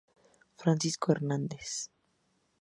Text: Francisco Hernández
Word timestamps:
Francisco 0.57 1.11
Hernández 1.11 1.91